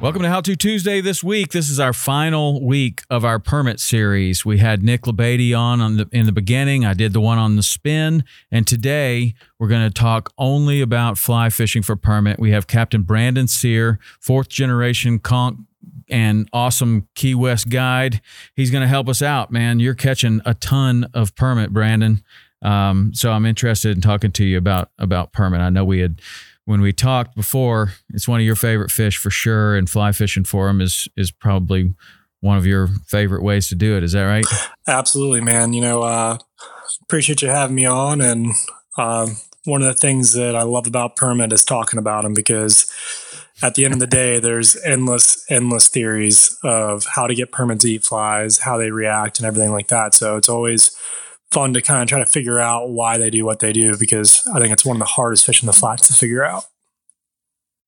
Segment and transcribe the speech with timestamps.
[0.00, 1.52] Welcome to How To Tuesday this week.
[1.52, 4.46] This is our final week of our permit series.
[4.46, 6.86] We had Nick Labady on, on the, in the beginning.
[6.86, 8.24] I did the one on the spin.
[8.50, 12.40] And today we're going to talk only about fly fishing for permit.
[12.40, 15.58] We have Captain Brandon Cyr, fourth generation conch
[16.08, 18.22] and awesome Key West guide.
[18.56, 19.80] He's going to help us out, man.
[19.80, 22.22] You're catching a ton of permit, Brandon.
[22.62, 25.60] Um, so I'm interested in talking to you about about permit.
[25.60, 26.20] I know we had
[26.70, 30.44] when we talked before, it's one of your favorite fish for sure, and fly fishing
[30.44, 31.92] for them is is probably
[32.38, 34.04] one of your favorite ways to do it.
[34.04, 34.46] Is that right?
[34.86, 35.72] Absolutely, man.
[35.72, 36.38] You know, uh,
[37.02, 38.52] appreciate you having me on, and
[38.96, 39.26] uh,
[39.64, 42.88] one of the things that I love about permit is talking about them because
[43.62, 47.80] at the end of the day, there's endless, endless theories of how to get permit
[47.80, 50.14] to eat flies, how they react, and everything like that.
[50.14, 50.96] So it's always
[51.50, 54.46] fun to kind of try to figure out why they do what they do because
[54.54, 56.64] I think it's one of the hardest fish in the flats to figure out.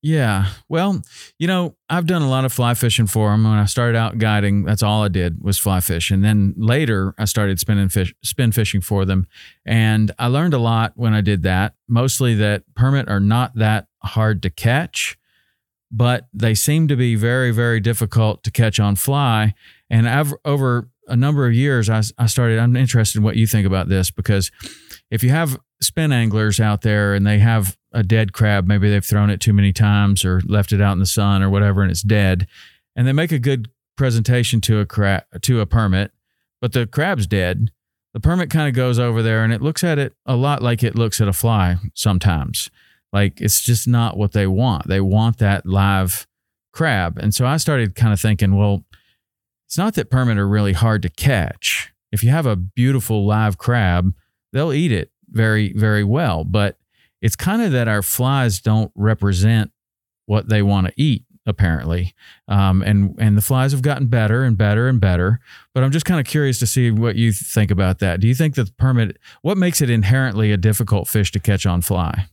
[0.05, 0.49] Yeah.
[0.69, 1.00] Well,
[1.39, 3.45] you know, I've done a lot of fly fishing for them.
[3.45, 6.11] When I started out guiding, that's all I did was fly fish.
[6.11, 9.28] And then later I started spinning fish, spin fishing for them.
[9.65, 13.87] And I learned a lot when I did that, mostly that permit are not that
[14.03, 15.17] hard to catch,
[15.93, 19.55] but they seem to be very, very difficult to catch on fly.
[19.89, 23.47] And I've over a number of years, I, I started, I'm interested in what you
[23.47, 24.51] think about this because
[25.11, 29.05] if you have spin anglers out there and they have a dead crab, maybe they've
[29.05, 31.91] thrown it too many times or left it out in the sun or whatever and
[31.91, 32.47] it's dead,
[32.95, 36.12] and they make a good presentation to a crab, to a permit,
[36.61, 37.71] but the crab's dead.
[38.15, 40.83] The permit kind of goes over there and it looks at it a lot like
[40.83, 42.71] it looks at a fly sometimes.
[43.12, 44.87] Like it's just not what they want.
[44.87, 46.27] They want that live
[46.73, 47.19] crab.
[47.19, 48.85] And so I started kind of thinking, well,
[49.72, 51.94] it's not that permit are really hard to catch.
[52.12, 54.12] If you have a beautiful live crab,
[54.53, 56.44] they'll eat it very, very well.
[56.44, 56.77] But
[57.22, 59.71] it's kind of that our flies don't represent
[60.27, 62.15] what they want to eat apparently
[62.49, 65.41] um, and and the flies have gotten better and better and better
[65.75, 68.34] but i'm just kind of curious to see what you think about that do you
[68.34, 72.27] think that the permit what makes it inherently a difficult fish to catch on fly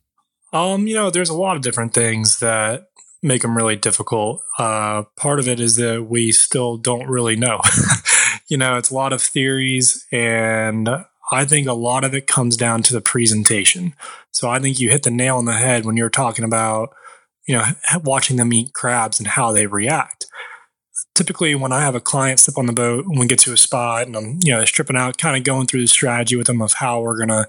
[0.54, 2.90] um you know there's a lot of different things that
[3.22, 4.42] make them really difficult.
[4.58, 7.60] Uh, part of it is that we still don't really know.
[8.48, 10.90] you know, it's a lot of theories, and
[11.32, 13.94] I think a lot of it comes down to the presentation.
[14.32, 16.90] So I think you hit the nail on the head when you're talking about,
[17.48, 17.66] you know,
[18.04, 20.26] watching them eat crabs and how they react.
[21.14, 23.58] Typically, when I have a client step on the boat and we get to a
[23.58, 26.62] spot and I'm, you know, stripping out, kind of going through the strategy with them
[26.62, 27.48] of how we're going to,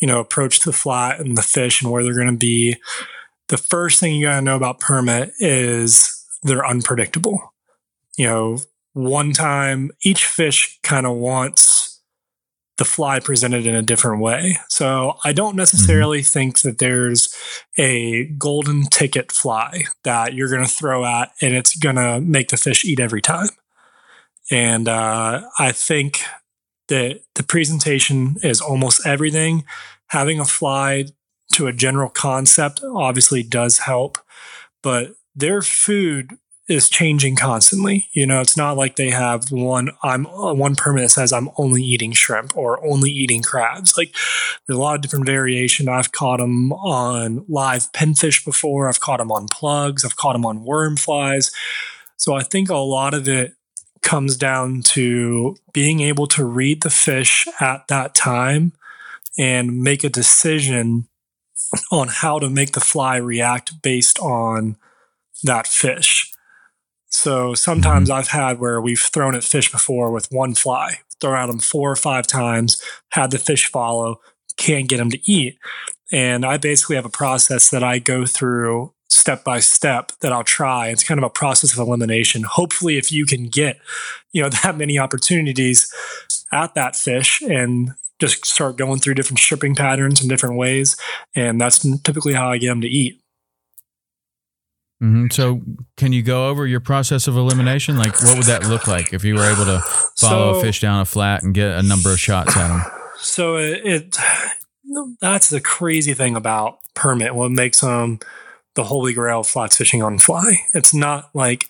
[0.00, 2.76] you know, approach the flat and the fish and where they're going to be
[3.48, 7.54] the first thing you got to know about permit is they're unpredictable.
[8.16, 8.58] You know,
[8.92, 12.00] one time each fish kind of wants
[12.76, 14.58] the fly presented in a different way.
[14.68, 16.32] So I don't necessarily mm-hmm.
[16.32, 17.34] think that there's
[17.78, 22.48] a golden ticket fly that you're going to throw at and it's going to make
[22.48, 23.48] the fish eat every time.
[24.50, 26.22] And uh, I think
[26.88, 29.64] that the presentation is almost everything.
[30.08, 31.06] Having a fly
[31.52, 34.18] to a general concept obviously does help,
[34.82, 38.08] but their food is changing constantly.
[38.12, 41.50] You know, it's not like they have one I'm uh, one permit that says I'm
[41.58, 43.98] only eating shrimp or only eating crabs.
[43.98, 44.14] Like
[44.66, 45.88] there's a lot of different variation.
[45.88, 48.88] I've caught them on live pinfish before.
[48.88, 50.04] I've caught them on plugs.
[50.04, 51.52] I've caught them on worm flies.
[52.16, 53.54] So I think a lot of it
[54.00, 58.72] comes down to being able to read the fish at that time
[59.36, 61.08] and make a decision
[61.90, 64.76] on how to make the fly react based on
[65.42, 66.32] that fish.
[67.08, 68.18] So sometimes mm-hmm.
[68.18, 71.90] I've had where we've thrown at fish before with one fly, thrown at them four
[71.90, 74.20] or five times, had the fish follow,
[74.56, 75.58] can't get them to eat.
[76.12, 80.44] And I basically have a process that I go through step by step that I'll
[80.44, 80.88] try.
[80.88, 82.42] It's kind of a process of elimination.
[82.42, 83.78] Hopefully, if you can get,
[84.32, 85.92] you know, that many opportunities
[86.52, 90.96] at that fish and just start going through different stripping patterns in different ways.
[91.34, 93.20] And that's typically how I get them to eat.
[95.02, 95.26] Mm-hmm.
[95.32, 95.60] So,
[95.96, 97.96] can you go over your process of elimination?
[97.98, 99.80] Like, what would that look like if you were able to
[100.16, 102.82] follow so, a fish down a flat and get a number of shots at them?
[103.18, 104.16] So, it, it
[105.20, 107.34] that's the crazy thing about permit.
[107.34, 108.20] What makes them
[108.74, 110.60] the holy grail of flats fishing on fly?
[110.72, 111.68] It's not like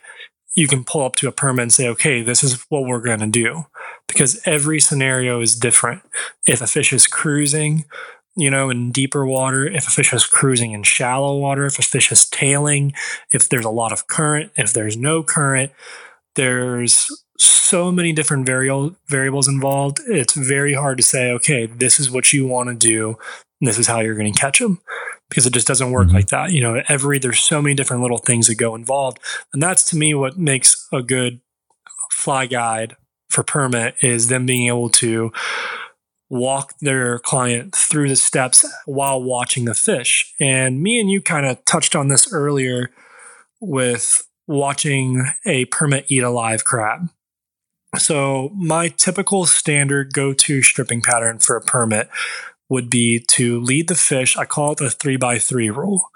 [0.55, 3.21] you can pull up to a permit and say, okay, this is what we're going
[3.21, 3.67] to do
[4.07, 6.03] because every scenario is different.
[6.47, 7.85] If a fish is cruising,
[8.37, 11.83] you know, in deeper water, if a fish is cruising in shallow water, if a
[11.83, 12.93] fish is tailing,
[13.33, 15.73] if there's a lot of current, if there's no current,
[16.37, 17.09] there's
[17.39, 20.01] so many different variable variables involved.
[20.07, 23.17] It's very hard to say, okay, this is what you want to do,
[23.61, 24.81] this is how you're going to catch them,
[25.35, 26.15] because it just doesn't work mm-hmm.
[26.15, 26.53] like that.
[26.53, 29.19] You know, every there's so many different little things that go involved,
[29.53, 31.41] and that's to me what makes a good
[32.13, 32.95] fly guide
[33.29, 35.33] for permit is them being able to
[36.31, 40.33] walk their client through the steps while watching the fish.
[40.41, 42.93] And me and you kind of touched on this earlier
[43.61, 47.09] with watching a permit eat a live crab.
[47.99, 52.09] So, my typical standard go to stripping pattern for a permit
[52.75, 54.37] would be to lead the fish.
[54.37, 56.11] I call it the three by three rule.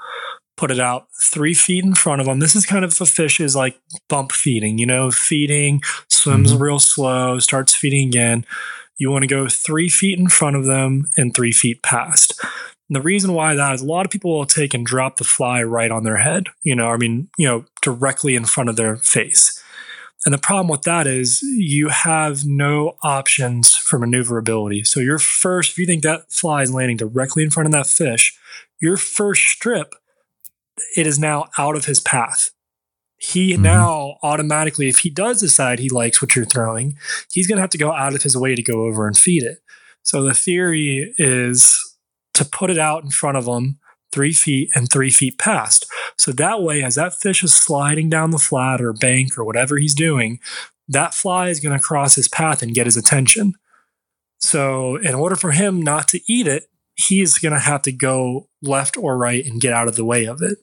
[0.58, 2.40] Put it out three feet in front of them.
[2.40, 6.62] This is kind of a fish is like bump feeding, you know, feeding, swims mm-hmm.
[6.62, 8.44] real slow, starts feeding again
[8.98, 12.38] you want to go three feet in front of them and three feet past.
[12.42, 15.24] And the reason why that is a lot of people will take and drop the
[15.24, 18.76] fly right on their head, you know, I mean, you know, directly in front of
[18.76, 19.62] their face.
[20.24, 24.84] And the problem with that is you have no options for maneuverability.
[24.84, 27.86] So your first, if you think that fly is landing directly in front of that
[27.86, 28.36] fish,
[28.80, 29.94] your first strip,
[30.96, 32.50] it is now out of his path
[33.18, 33.62] he mm-hmm.
[33.62, 36.96] now automatically, if he does decide he likes what you're throwing,
[37.30, 39.42] he's going to have to go out of his way to go over and feed
[39.42, 39.58] it.
[40.02, 41.78] So the theory is
[42.34, 43.77] to put it out in front of him
[44.12, 45.86] three feet and three feet past.
[46.16, 49.76] So that way, as that fish is sliding down the flat or bank or whatever
[49.76, 50.40] he's doing,
[50.88, 53.54] that fly is going to cross his path and get his attention.
[54.40, 56.64] So, in order for him not to eat it,
[56.94, 60.26] he's going to have to go left or right and get out of the way
[60.26, 60.58] of it.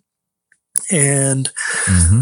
[0.90, 1.50] And
[1.86, 2.22] mm-hmm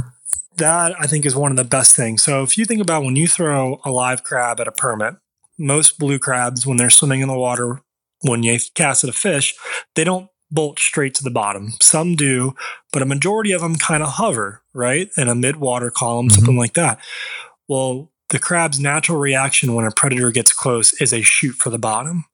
[0.57, 2.23] that I think is one of the best things.
[2.23, 5.15] So if you think about when you throw a live crab at a permit,
[5.57, 7.81] most blue crabs, when they're swimming in the water,
[8.21, 9.55] when you cast at a fish,
[9.95, 11.73] they don't bolt straight to the bottom.
[11.81, 12.55] Some do,
[12.91, 15.09] but a majority of them kind of hover, right?
[15.17, 16.35] In a mid water column, mm-hmm.
[16.35, 16.99] something like that.
[17.67, 21.79] Well, the crab's natural reaction when a predator gets close is a shoot for the
[21.79, 22.25] bottom.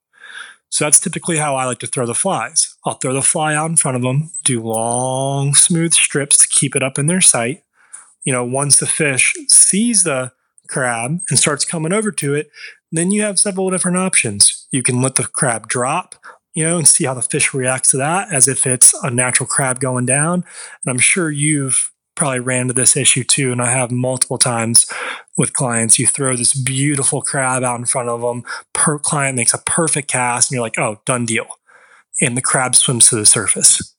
[0.70, 2.76] So that's typically how I like to throw the flies.
[2.84, 6.76] I'll throw the fly out in front of them, do long, smooth strips to keep
[6.76, 7.64] it up in their sight
[8.24, 10.32] you know, once the fish sees the
[10.68, 12.50] crab and starts coming over to it,
[12.92, 14.66] then you have several different options.
[14.70, 16.16] You can let the crab drop,
[16.54, 19.46] you know, and see how the fish reacts to that as if it's a natural
[19.46, 20.44] crab going down.
[20.84, 23.52] And I'm sure you've probably ran into this issue too.
[23.52, 24.86] And I have multiple times
[25.38, 25.98] with clients.
[25.98, 30.08] You throw this beautiful crab out in front of them, per client makes a perfect
[30.08, 31.46] cast, and you're like, oh, done deal.
[32.20, 33.94] And the crab swims to the surface.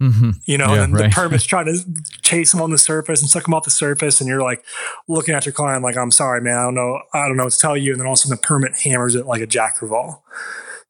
[0.00, 0.30] Mm-hmm.
[0.46, 1.10] You know, yeah, and right.
[1.10, 1.84] the permit's trying to
[2.22, 4.64] chase them on the surface and suck them off the surface, and you're like
[5.08, 7.52] looking at your client like, "I'm sorry, man, I don't know, I don't know what
[7.52, 9.46] to tell you." And then all of a sudden, the permit hammers it like a
[9.46, 10.20] jack crevalle.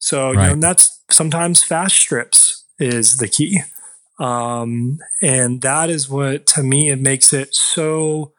[0.00, 0.32] So right.
[0.32, 3.60] you know, and that's sometimes fast strips is the key,
[4.18, 8.32] um, and that is what to me it makes it so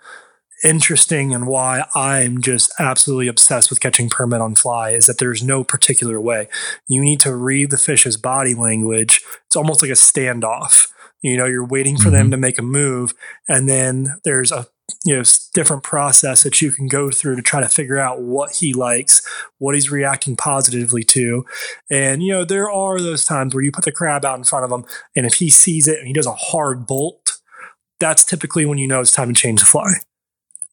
[0.63, 5.43] interesting and why I'm just absolutely obsessed with catching permit on fly is that there's
[5.43, 6.47] no particular way.
[6.87, 9.21] You need to read the fish's body language.
[9.47, 10.87] It's almost like a standoff.
[11.21, 12.13] You know, you're waiting for mm-hmm.
[12.13, 13.13] them to make a move,
[13.47, 14.67] and then there's a
[15.03, 18.55] you know different process that you can go through to try to figure out what
[18.55, 19.25] he likes
[19.57, 21.45] what he's reacting positively to
[21.89, 24.65] and you know there are those times where you put the crab out in front
[24.65, 27.39] of him and if he sees it and he does a hard bolt
[27.99, 29.91] that's typically when you know it's time to change the fly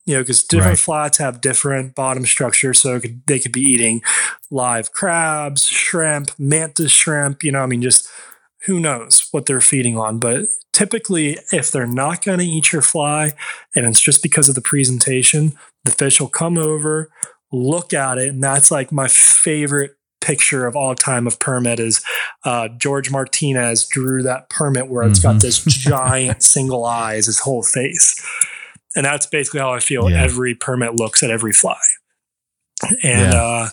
[0.05, 0.79] you know because different right.
[0.79, 4.01] flats have different bottom structure so could, they could be eating
[4.51, 8.09] live crabs shrimp mantis shrimp you know i mean just
[8.67, 10.47] who knows what they're feeding on but
[10.79, 13.33] typically, if they're not going to eat your fly
[13.75, 15.53] and it's just because of the presentation,
[15.85, 17.11] the fish will come over,
[17.51, 18.29] look at it.
[18.29, 22.01] And that's like my favorite picture of all time of permit is
[22.45, 25.33] uh, George Martinez drew that permit where it's mm-hmm.
[25.33, 28.15] got this giant single eyes, his whole face.
[28.95, 30.23] And that's basically how I feel yeah.
[30.23, 31.79] every permit looks at every fly.
[32.83, 33.43] And yeah.
[33.43, 33.69] uh,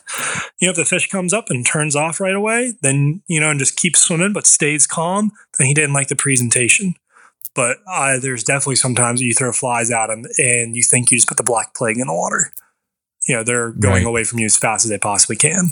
[0.60, 3.50] you know, if the fish comes up and turns off right away, then you know,
[3.50, 6.96] and just keeps swimming but stays calm, then he didn't like the presentation.
[7.54, 11.28] But uh, there's definitely sometimes you throw flies at him and you think you just
[11.28, 12.52] put the black plague in the water.
[13.28, 14.06] You know, they're going right.
[14.06, 15.70] away from you as fast as they possibly can.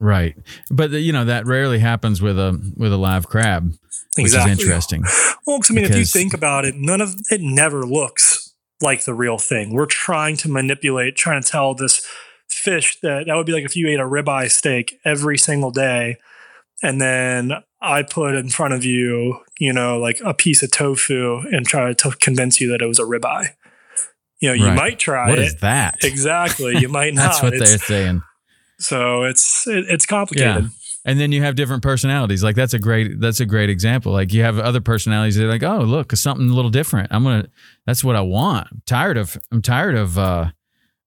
[0.00, 0.36] Right,
[0.70, 3.72] but you know that rarely happens with a with a live crab,
[4.18, 4.22] exactly.
[4.22, 5.04] which is interesting.
[5.46, 8.43] Well, I mean, if you think about it, none of it never looks
[8.84, 9.72] like the real thing.
[9.72, 12.06] We're trying to manipulate, trying to tell this
[12.48, 16.18] fish that that would be like if you ate a ribeye steak every single day
[16.82, 21.40] and then I put in front of you, you know, like a piece of tofu
[21.50, 23.48] and try to convince you that it was a ribeye.
[24.40, 24.76] You know, you right.
[24.76, 25.42] might try what it.
[25.42, 25.96] What is that?
[26.02, 26.78] Exactly.
[26.78, 27.22] You might not.
[27.22, 28.22] That's what it's, they're saying.
[28.78, 30.64] So it's it, it's complicated.
[30.64, 30.68] Yeah
[31.04, 32.42] and then you have different personalities.
[32.42, 34.12] Like that's a great that's a great example.
[34.12, 37.08] Like you have other personalities that are like oh look something a little different.
[37.10, 37.48] I'm gonna
[37.86, 38.68] that's what i want.
[38.70, 40.50] I'm tired of i'm tired of uh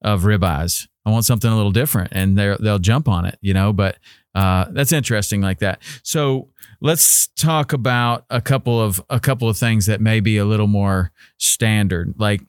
[0.02, 0.88] of ribeyes.
[1.06, 2.10] I want something a little different.
[2.12, 3.74] And they they'll jump on it you know?
[3.74, 3.98] But
[4.36, 5.82] uh that's interesting like that.
[6.04, 6.50] So
[6.80, 10.68] let's talk about a couple of a couple of things that may be a little
[10.68, 12.42] more standard like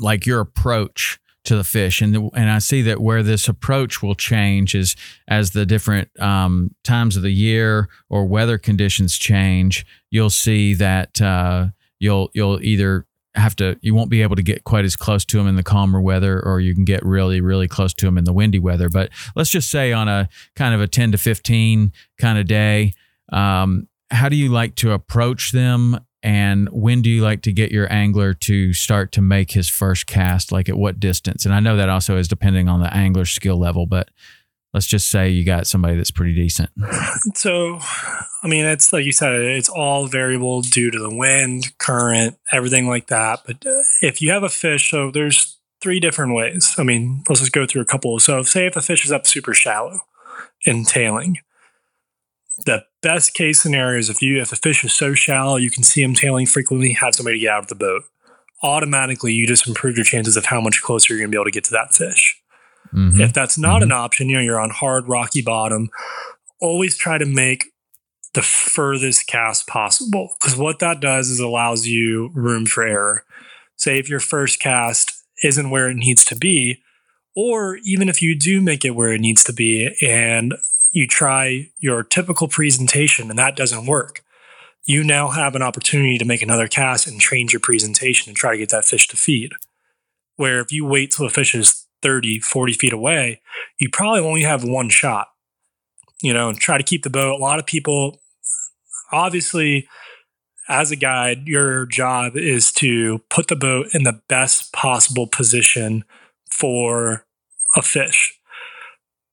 [0.00, 2.00] like your approach to the fish.
[2.00, 4.94] And and I see that where this approach will change is
[5.26, 9.84] as the different um, times of the year or weather conditions change.
[10.10, 11.66] You'll see that uh,
[11.98, 13.04] you'll you'll either
[13.34, 15.64] have to you won't be able to get quite as close to them in the
[15.64, 18.88] calmer weather or you can get really really close to them in the windy weather
[18.88, 22.92] but let's just say on a kind of a 10 to 15 kind of day
[23.32, 27.72] um, how do you like to approach them and when do you like to get
[27.72, 30.52] your angler to start to make his first cast?
[30.52, 31.44] Like at what distance?
[31.44, 34.10] And i know that also is depending on the angler skill level but
[34.72, 36.70] let's just say you got somebody that's pretty decent.
[37.34, 37.78] So
[38.42, 42.86] i mean it's like you said it's all variable due to the wind current everything
[42.86, 43.40] like that.
[43.46, 46.74] But uh, if you have a fish so there's three different ways.
[46.78, 48.18] I mean let's just go through a couple.
[48.18, 50.00] So say if the fish is up super shallow
[50.66, 51.38] and tailing
[52.66, 55.82] the best case scenario is if you if a fish is so shallow you can
[55.82, 58.02] see him tailing frequently, have somebody get out of the boat.
[58.62, 61.46] Automatically, you just improve your chances of how much closer you're going to be able
[61.46, 62.40] to get to that fish.
[62.94, 63.20] Mm-hmm.
[63.20, 63.84] If that's not mm-hmm.
[63.84, 65.88] an option, you know you're on hard rocky bottom.
[66.60, 67.66] Always try to make
[68.34, 73.24] the furthest cast possible because what that does is allows you room for error.
[73.76, 75.12] Say if your first cast
[75.42, 76.82] isn't where it needs to be,
[77.34, 80.54] or even if you do make it where it needs to be and
[80.90, 84.22] you try your typical presentation and that doesn't work,
[84.84, 88.52] you now have an opportunity to make another cast and change your presentation and try
[88.52, 89.52] to get that fish to feed.
[90.36, 93.40] Where if you wait till the fish is 30, 40 feet away,
[93.78, 95.28] you probably only have one shot.
[96.22, 97.38] You know, and try to keep the boat.
[97.38, 98.20] A lot of people,
[99.10, 99.88] obviously,
[100.68, 106.04] as a guide, your job is to put the boat in the best possible position
[106.50, 107.24] for
[107.74, 108.38] a fish.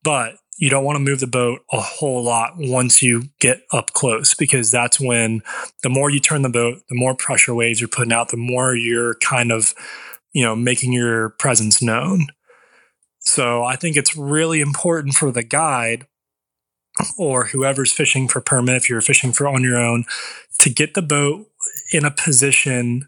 [0.02, 3.94] But you don't want to move the boat a whole lot once you get up
[3.94, 5.42] close because that's when
[5.84, 8.76] the more you turn the boat, the more pressure waves you're putting out, the more
[8.76, 9.76] you're kind of,
[10.34, 12.28] you know, making your presence known.
[13.20, 16.08] So I think it's really important for the guide
[17.18, 20.06] or whoever's fishing for permit, if you're fishing for on your own,
[20.60, 21.46] to get the boat
[21.92, 23.08] in a position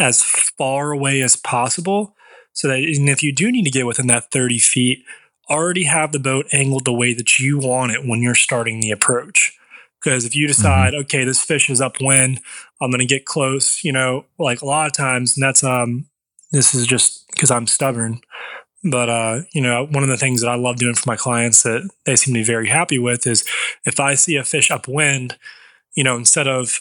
[0.00, 2.16] as far away as possible
[2.52, 5.04] so that if you do need to get within that 30 feet,
[5.50, 8.90] already have the boat angled the way that you want it when you're starting the
[8.90, 9.56] approach.
[10.02, 11.02] Because if you decide, mm-hmm.
[11.02, 12.40] okay, this fish is upwind,
[12.80, 16.06] I'm going to get close, you know, like a lot of times, and that's, um,
[16.52, 18.20] this is just because I'm stubborn.
[18.84, 21.62] But, uh, you know, one of the things that I love doing for my clients
[21.62, 23.44] that they seem to be very happy with is
[23.86, 25.38] if I see a fish upwind,
[25.94, 26.80] you know, instead of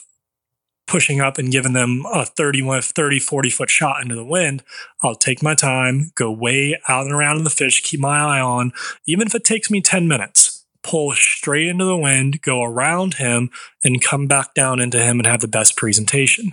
[0.87, 4.63] pushing up and giving them a 30, 30, 40 foot shot into the wind,
[5.01, 8.41] I'll take my time, go way out and around in the fish, keep my eye
[8.41, 8.71] on,
[9.05, 13.49] even if it takes me 10 minutes, pull straight into the wind, go around him,
[13.83, 16.51] and come back down into him and have the best presentation.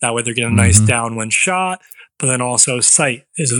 [0.00, 0.86] That way they're getting a nice mm-hmm.
[0.86, 1.80] downwind shot,
[2.18, 3.52] but then also sight is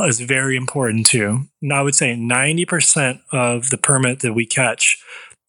[0.00, 1.46] is very important too.
[1.60, 5.02] And I would say 90% of the permit that we catch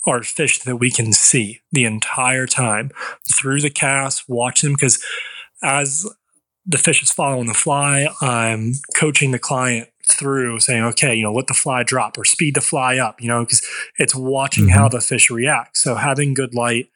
[0.06, 2.92] are fish that we can see the entire time
[3.34, 5.04] through the cast, watch them because
[5.62, 6.06] as
[6.66, 11.34] the fish is following the fly, I'm coaching the client through saying, okay, you know,
[11.34, 13.66] let the fly drop or speed the fly up, you know, because
[13.98, 14.78] it's watching mm-hmm.
[14.78, 15.78] how the fish react.
[15.78, 16.88] So having good light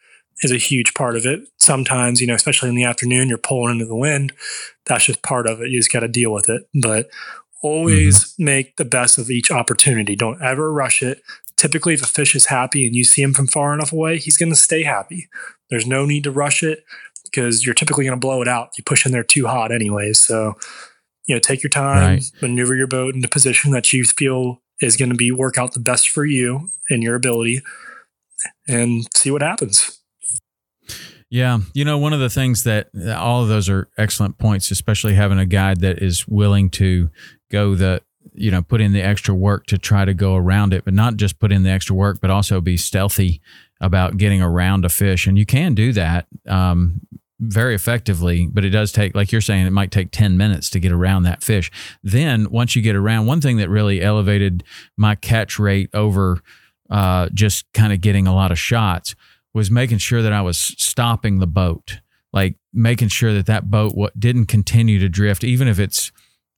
[0.42, 1.48] is a huge part of it.
[1.60, 4.34] Sometimes, you know, especially in the afternoon, you're pulling into the wind.
[4.86, 5.70] That's just part of it.
[5.70, 6.64] You just got to deal with it.
[6.82, 7.10] But
[7.62, 8.46] always mm-hmm.
[8.46, 10.16] make the best of each opportunity.
[10.16, 11.22] Don't ever rush it.
[11.58, 14.38] Typically, if a fish is happy and you see him from far enough away, he's
[14.38, 15.28] going to stay happy.
[15.70, 16.84] There's no need to rush it
[17.26, 18.70] because you're typically going to blow it out.
[18.78, 20.20] You push in there too hot, anyways.
[20.20, 20.54] So,
[21.28, 22.32] you know, take your time, right.
[22.42, 25.80] maneuver your boat into position that you feel is going to be work out the
[25.80, 27.62] best for you and your ability,
[28.68, 30.00] and see what happens.
[31.30, 32.88] Yeah, you know, one of the things that
[33.18, 37.10] all of those are excellent points, especially having a guide that is willing to
[37.52, 38.02] go the
[38.34, 41.18] you know put in the extra work to try to go around it, but not
[41.18, 43.42] just put in the extra work, but also be stealthy
[43.80, 46.28] about getting around a fish, and you can do that.
[46.48, 47.02] Um,
[47.40, 50.80] very effectively, but it does take, like you're saying, it might take 10 minutes to
[50.80, 51.70] get around that fish.
[52.02, 54.64] Then, once you get around, one thing that really elevated
[54.98, 56.42] my catch rate over
[56.90, 59.16] uh, just kind of getting a lot of shots
[59.54, 62.00] was making sure that I was stopping the boat,
[62.34, 66.12] like making sure that that boat what didn't continue to drift, even if it's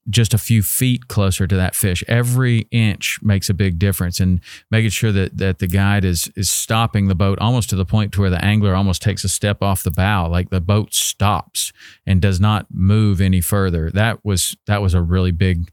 [0.09, 2.03] just a few feet closer to that fish.
[2.07, 6.49] Every inch makes a big difference, and making sure that that the guide is is
[6.49, 9.61] stopping the boat almost to the point to where the angler almost takes a step
[9.61, 11.71] off the bow, like the boat stops
[12.05, 13.89] and does not move any further.
[13.91, 15.71] That was that was a really big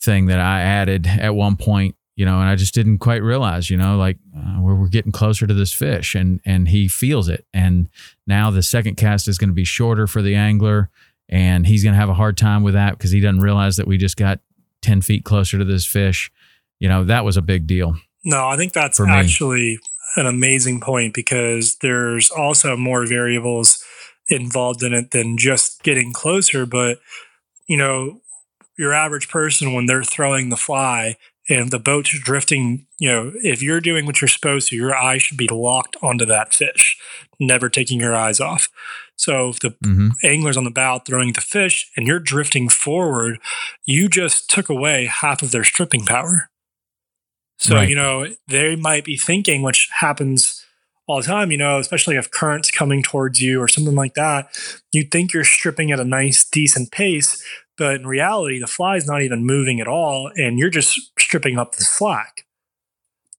[0.00, 3.70] thing that I added at one point you know, and I just didn't quite realize,
[3.70, 7.28] you know, like uh, we're, we're getting closer to this fish and, and he feels
[7.28, 7.44] it.
[7.52, 7.88] And
[8.26, 10.90] now the second cast is going to be shorter for the angler
[11.28, 13.86] and he's going to have a hard time with that because he doesn't realize that
[13.86, 14.40] we just got
[14.82, 16.30] 10 feet closer to this fish.
[16.78, 17.96] You know, that was a big deal.
[18.24, 19.78] No, I think that's actually
[20.16, 23.82] an amazing point because there's also more variables
[24.28, 26.66] involved in it than just getting closer.
[26.66, 26.98] But,
[27.66, 28.20] you know,
[28.78, 31.16] your average person, when they're throwing the fly,
[31.48, 35.18] and the boat's drifting, you know, if you're doing what you're supposed to, your eye
[35.18, 36.98] should be locked onto that fish,
[37.38, 38.68] never taking your eyes off.
[39.16, 40.08] So if the mm-hmm.
[40.22, 43.38] angler's on the bow throwing the fish and you're drifting forward,
[43.84, 46.50] you just took away half of their stripping power.
[47.58, 47.88] So, right.
[47.88, 50.64] you know, they might be thinking, which happens
[51.06, 54.48] all the time, you know, especially if current's coming towards you or something like that,
[54.90, 57.42] you think you're stripping at a nice, decent pace,
[57.76, 61.58] but in reality, the fly is not even moving at all, and you're just stripping
[61.58, 62.44] up the slack.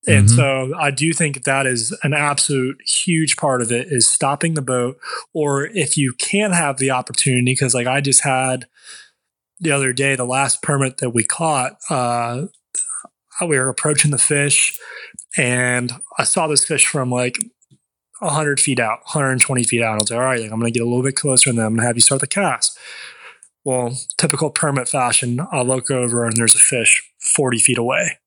[0.07, 0.35] And mm-hmm.
[0.35, 4.61] so I do think that is an absolute huge part of it is stopping the
[4.61, 4.97] boat,
[5.33, 8.65] or if you can have the opportunity, because like I just had
[9.59, 12.43] the other day, the last permit that we caught, uh,
[13.41, 14.77] we were approaching the fish,
[15.37, 17.37] and I saw this fish from like
[18.19, 19.95] 100 feet out, 120 feet out.
[19.95, 21.65] I was like, all right, I'm going to get a little bit closer, and then
[21.65, 22.77] I'm going to have you start the cast.
[23.65, 28.19] Well, typical permit fashion, I look over and there's a fish 40 feet away.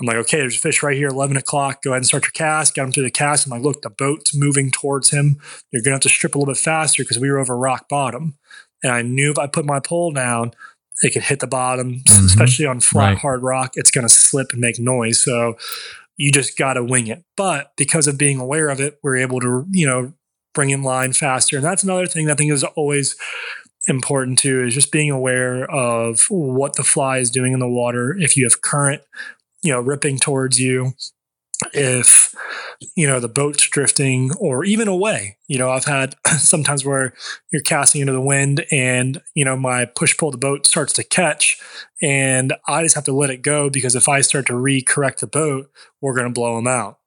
[0.00, 1.82] I'm like, okay, there's a fish right here, 11 o'clock.
[1.82, 2.74] Go ahead and start your cast.
[2.74, 3.46] Get him through the cast.
[3.46, 5.40] I'm like, look, the boat's moving towards him.
[5.70, 7.88] You're going to have to strip a little bit faster because we were over rock
[7.88, 8.36] bottom.
[8.82, 10.52] And I knew if I put my pole down,
[11.02, 12.26] it could hit the bottom, mm-hmm.
[12.26, 13.18] especially on flat, right.
[13.18, 13.72] hard rock.
[13.74, 15.22] It's going to slip and make noise.
[15.22, 15.56] So
[16.16, 17.24] you just got to wing it.
[17.36, 20.12] But because of being aware of it, we're able to, you know,
[20.54, 21.56] bring in line faster.
[21.56, 23.16] And that's another thing that I think is always
[23.86, 28.16] important too is just being aware of what the fly is doing in the water.
[28.18, 29.02] If you have current,
[29.62, 30.92] you know, ripping towards you,
[31.72, 32.34] if
[32.96, 35.36] you know the boat's drifting or even away.
[35.48, 37.14] You know i've had sometimes where
[37.52, 41.04] you're casting into the wind and you know my push pull the boat starts to
[41.04, 41.58] catch
[42.02, 45.26] and i just have to let it go because if i start to re-correct the
[45.26, 45.70] boat
[46.00, 46.98] we're going to blow them out.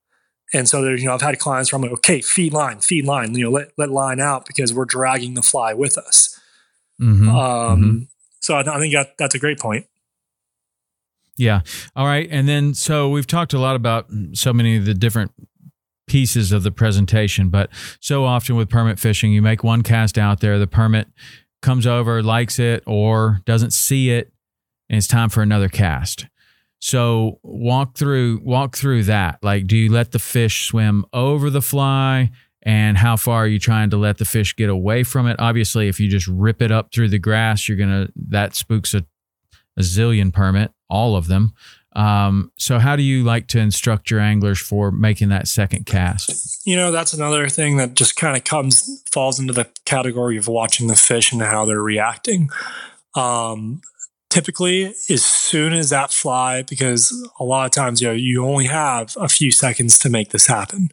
[0.54, 3.06] And so there's you know i've had clients where i'm like okay feed line feed
[3.06, 6.37] line you know let, let line out because we're dragging the fly with us
[7.02, 7.30] Mm-hmm.
[7.30, 8.04] Um, mm-hmm.
[8.40, 9.86] So I, I think that, that's a great point.
[11.38, 11.62] Yeah.
[11.96, 12.28] All right.
[12.32, 15.32] And then, so we've talked a lot about so many of the different
[16.08, 20.40] pieces of the presentation, but so often with permit fishing, you make one cast out
[20.40, 21.08] there, the permit
[21.62, 24.32] comes over, likes it, or doesn't see it,
[24.90, 26.26] and it's time for another cast.
[26.80, 29.40] So walk through walk through that.
[29.44, 32.32] Like, do you let the fish swim over the fly?
[32.67, 35.88] And how far are you trying to let the fish get away from it obviously
[35.88, 39.06] if you just rip it up through the grass you're gonna that spooks a,
[39.77, 41.53] a zillion permit all of them
[41.93, 46.62] Um, so how do you like to instruct your anglers for making that second cast?
[46.63, 50.47] You know, that's another thing that just kind of comes falls into the category of
[50.47, 52.49] watching the fish and how they're reacting.
[53.15, 53.82] Um,
[54.30, 58.67] typically, as soon as that fly, because a lot of times you know you only
[58.67, 60.91] have a few seconds to make this happen.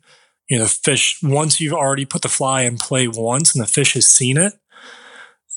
[0.48, 3.94] You know, fish once you've already put the fly in play once and the fish
[3.94, 4.52] has seen it,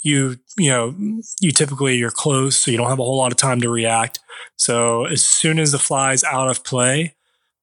[0.04, 0.96] you you know
[1.42, 4.20] you typically you're close, so you don't have a whole lot of time to react.
[4.56, 7.16] So as soon as the fly's out of play,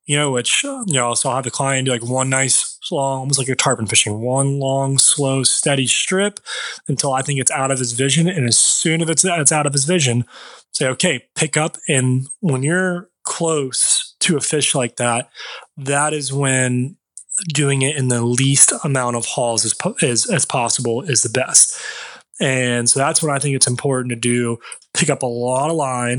[0.06, 2.78] you know, which uh, you know, so I'll have the client do like one nice
[2.90, 6.40] long, almost like you're tarpon fishing, one long, slow, steady strip
[6.88, 8.28] until I think it's out of his vision.
[8.28, 10.26] And as soon as it's it's out of his vision,
[10.72, 11.78] say, okay, pick up.
[11.88, 15.30] And when you're close to a fish like that,
[15.78, 16.96] that is when
[17.48, 21.78] doing it in the least amount of hauls as, as, as possible is the best.
[22.40, 24.58] And so that's what I think it's important to do
[24.92, 26.18] pick up a lot of line,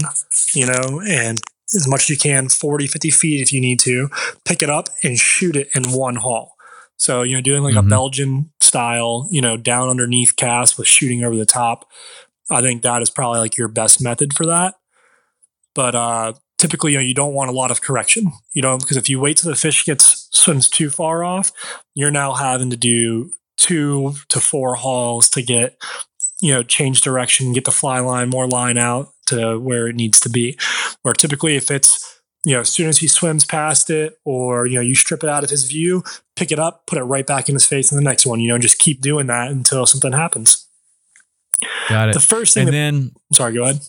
[0.54, 1.40] you know, and
[1.74, 4.10] as much as you can 40, 50 feet if you need to,
[4.44, 6.56] pick it up and shoot it in one haul.
[6.98, 7.88] So, you know, doing like mm-hmm.
[7.88, 11.90] a Belgian style, you know, down underneath cast with shooting over the top.
[12.50, 14.76] I think that is probably like your best method for that.
[15.74, 18.32] But uh typically, you know, you don't want a lot of correction.
[18.54, 21.52] You know, because if you wait till the fish gets swims too far off,
[21.94, 25.78] you're now having to do two to four hauls to get
[26.42, 30.20] you know change direction get the fly line more line out to where it needs
[30.22, 30.58] to be.
[31.02, 34.76] Where typically if it's you know as soon as he swims past it or you
[34.76, 36.04] know you strip it out of his view
[36.36, 38.48] pick it up put it right back in his face in the next one you
[38.48, 40.68] know just keep doing that until something happens.
[41.90, 42.14] Got it.
[42.14, 43.80] The first thing and that, then sorry go ahead.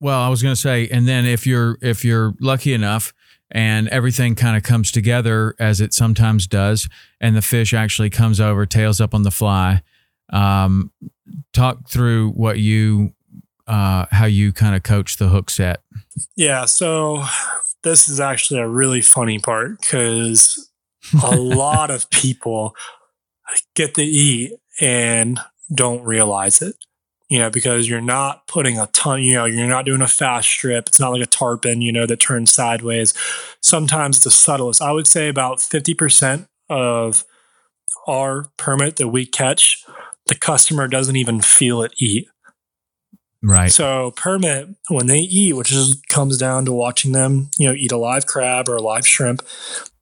[0.00, 3.12] Well i was going to say and then if you're if you're lucky enough
[3.50, 6.88] and everything kind of comes together as it sometimes does
[7.20, 9.82] and the fish actually comes over tails up on the fly.
[10.30, 10.92] Um,
[11.52, 13.14] talk through what you
[13.66, 15.82] uh, how you kind of coach the hook set.
[16.36, 17.24] Yeah so
[17.82, 20.70] this is actually a really funny part because
[21.22, 22.74] a lot of people
[23.74, 25.40] get to eat and
[25.74, 26.76] don't realize it
[27.28, 30.48] you know, because you're not putting a ton, you know, you're not doing a fast
[30.48, 30.88] strip.
[30.88, 33.12] It's not like a tarpon, you know, that turns sideways.
[33.60, 37.24] Sometimes the subtlest, I would say about 50% of
[38.06, 39.84] our permit that we catch,
[40.26, 42.28] the customer doesn't even feel it eat.
[43.42, 43.70] Right.
[43.70, 47.92] So permit when they eat, which is comes down to watching them, you know, eat
[47.92, 49.42] a live crab or a live shrimp,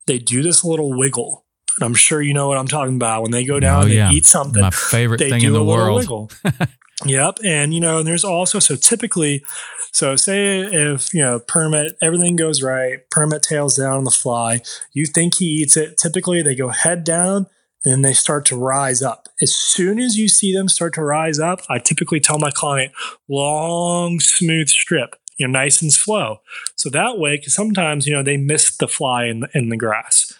[0.07, 1.45] they do this little wiggle.
[1.79, 3.23] And I'm sure you know what I'm talking about.
[3.23, 4.11] When they go oh, down oh, and yeah.
[4.11, 6.33] eat something, my favorite thing in the world.
[7.05, 7.41] Yep.
[7.45, 9.45] And, you know, there's also, so typically,
[9.93, 14.63] so say if, you know, permit, everything goes right, permit tails down on the fly,
[14.93, 15.99] you think he eats it.
[15.99, 17.47] Typically, they go head down
[17.85, 19.29] and then they start to rise up.
[19.43, 22.93] As soon as you see them start to rise up, I typically tell my client,
[23.29, 26.41] long, smooth strip, you know, nice and slow.
[26.77, 29.77] So that way, because sometimes, you know, they miss the fly in the, in the
[29.77, 30.33] grass.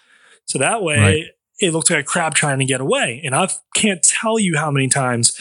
[0.47, 1.25] So that way, right.
[1.61, 3.21] it looks like a crab trying to get away.
[3.25, 5.39] And I can't tell you how many times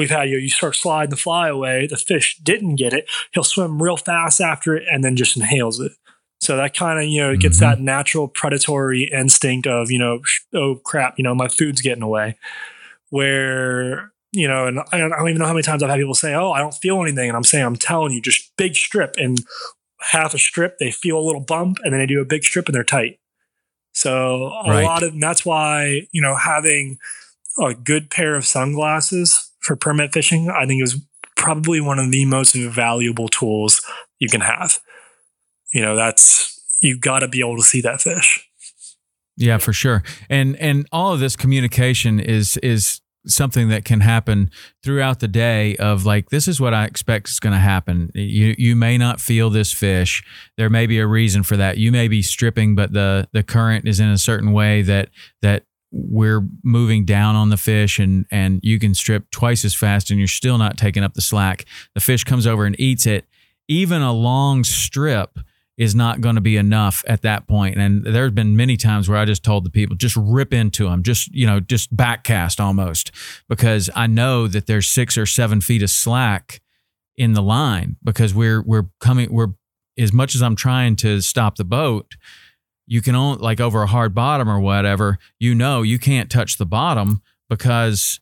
[0.00, 3.08] we've had you know, you start sliding the fly away, the fish didn't get it,
[3.32, 5.92] he'll swim real fast after it and then just inhales it.
[6.40, 7.70] So that kind of you know gets mm-hmm.
[7.70, 10.20] that natural predatory instinct of you know
[10.54, 12.36] oh crap you know my food's getting away,
[13.10, 16.34] where you know and I don't, even know how many times I've had people say
[16.34, 19.38] oh I don't feel anything and I'm saying I'm telling you just big strip and
[20.00, 22.66] half a strip they feel a little bump and then they do a big strip
[22.66, 23.18] and they're tight.
[23.92, 24.84] So a right.
[24.84, 26.96] lot of and that's why you know having
[27.58, 31.00] a good pair of sunglasses for permit fishing, I think is
[31.36, 33.82] probably one of the most valuable tools
[34.18, 34.78] you can have.
[35.72, 38.46] You know, that's you got to be able to see that fish.
[39.36, 40.02] Yeah, for sure.
[40.28, 44.50] And and all of this communication is is something that can happen
[44.82, 48.10] throughout the day of like this is what I expect is going to happen.
[48.14, 50.22] You you may not feel this fish.
[50.56, 51.78] There may be a reason for that.
[51.78, 55.10] You may be stripping but the the current is in a certain way that
[55.42, 60.10] that we're moving down on the fish and and you can strip twice as fast
[60.10, 61.64] and you're still not taking up the slack.
[61.94, 63.26] The fish comes over and eats it.
[63.68, 65.38] Even a long strip
[65.80, 67.78] is not going to be enough at that point.
[67.78, 71.02] And there's been many times where I just told the people, just rip into them,
[71.02, 73.10] just, you know, just backcast almost
[73.48, 76.60] because I know that there's six or seven feet of slack
[77.16, 79.54] in the line because we're, we're coming, we're,
[79.96, 82.14] as much as I'm trying to stop the boat,
[82.90, 86.58] you can only like over a hard bottom or whatever, you know, you can't touch
[86.58, 88.18] the bottom because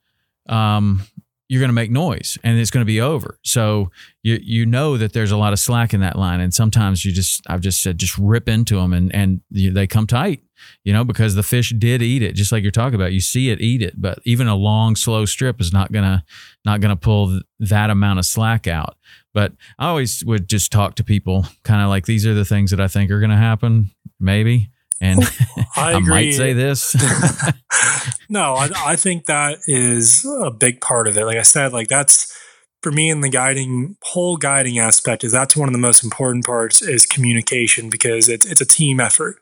[0.46, 1.04] um,
[1.48, 3.38] you're going to make noise and it's going to be over.
[3.42, 3.90] So
[4.22, 7.12] you you know that there's a lot of slack in that line, and sometimes you
[7.12, 10.42] just I've just said just rip into them and and they come tight,
[10.84, 13.14] you know, because the fish did eat it, just like you're talking about.
[13.14, 16.24] You see it eat it, but even a long slow strip is not gonna
[16.66, 18.98] not gonna pull that amount of slack out.
[19.38, 22.72] But I always would just talk to people, kind of like these are the things
[22.72, 24.70] that I think are going to happen, maybe.
[25.00, 25.20] And
[25.76, 26.96] I, I, might say this.
[28.28, 31.24] no, I, I think that is a big part of it.
[31.24, 32.36] Like I said, like that's
[32.82, 36.44] for me in the guiding whole guiding aspect is that's one of the most important
[36.44, 39.36] parts is communication because it's it's a team effort,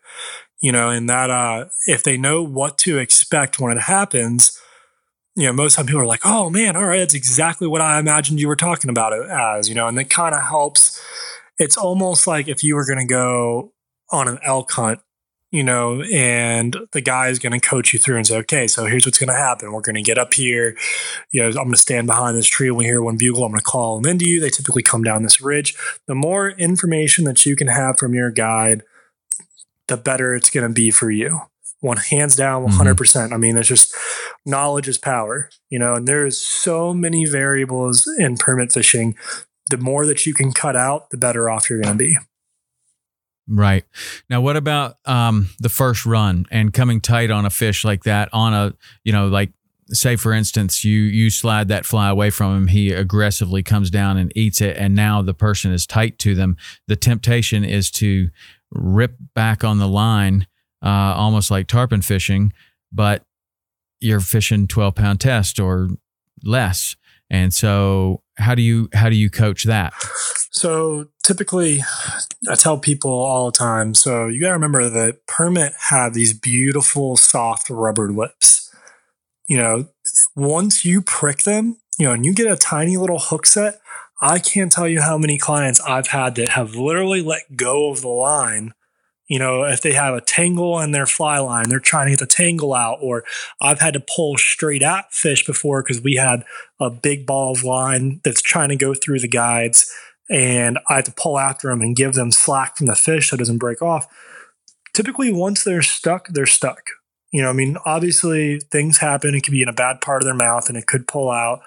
[0.61, 4.61] you know, and that uh if they know what to expect when it happens,
[5.37, 7.99] you know, most time people are like, oh man, all right, that's exactly what I
[7.99, 11.01] imagined you were talking about it as, you know, and that kind of helps.
[11.59, 13.72] It's almost like if you were going to go
[14.11, 15.01] on an elk hunt
[15.53, 18.85] you know, and the guy is going to coach you through and say, okay, so
[18.85, 19.72] here's what's going to happen.
[19.72, 20.77] We're going to get up here.
[21.31, 22.70] You know, I'm going to stand behind this tree.
[22.70, 24.40] When we hear one bugle, I'm going to call them into you.
[24.40, 25.75] They typically come down this ridge.
[26.07, 28.83] The more information that you can have from your guide,
[29.87, 31.40] the better it's going to be for you.
[31.81, 32.81] One hands down, mm-hmm.
[32.81, 32.96] 100%.
[32.96, 33.94] percent I mean, it's just
[34.46, 39.16] knowledge is power, you know, and there's so many variables in permit fishing.
[39.68, 42.16] The more that you can cut out, the better off you're going to be.
[43.48, 43.85] Right.
[44.28, 48.28] Now, what about um, the first run and coming tight on a fish like that
[48.32, 49.50] on a, you know, like
[49.90, 54.16] say for instance, you you slide that fly away from him, he aggressively comes down
[54.16, 56.56] and eats it, and now the person is tight to them.
[56.88, 58.30] The temptation is to
[58.72, 60.46] rip back on the line,
[60.82, 62.52] uh, almost like tarpon fishing,
[62.92, 63.24] but
[64.00, 65.88] you're fishing twelve pound test or
[66.44, 66.96] less,
[67.30, 69.94] and so how do you how do you coach that?
[70.50, 71.80] So typically,
[72.50, 73.94] I tell people all the time.
[73.94, 78.70] So you got to remember that permit have these beautiful soft rubber lips.
[79.46, 79.88] You know,
[80.35, 83.80] once you prick them, you know, and you get a tiny little hook set,
[84.20, 88.00] I can't tell you how many clients I've had that have literally let go of
[88.00, 88.72] the line.
[89.28, 92.20] You know, if they have a tangle in their fly line, they're trying to get
[92.20, 93.24] the tangle out, or
[93.60, 96.44] I've had to pull straight at fish before because we had
[96.78, 99.92] a big ball of line that's trying to go through the guides
[100.28, 103.34] and I have to pull after them and give them slack from the fish so
[103.34, 104.06] it doesn't break off.
[104.92, 106.90] Typically, once they're stuck, they're stuck.
[107.32, 109.34] You know, I mean, obviously things happen.
[109.34, 111.60] It could be in a bad part of their mouth and it could pull out,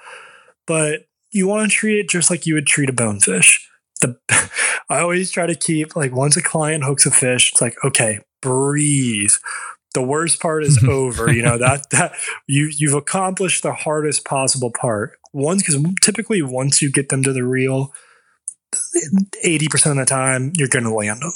[0.65, 3.68] but you want to treat it just like you would treat a bonefish.
[4.01, 4.17] The
[4.89, 8.19] I always try to keep like once a client hooks a fish, it's like okay,
[8.41, 9.31] breathe.
[9.93, 11.31] The worst part is over.
[11.31, 12.13] You know that that
[12.47, 15.17] you you've accomplished the hardest possible part.
[15.33, 17.93] Once because typically once you get them to the reel,
[19.45, 21.33] 80% of the time you're going to land them.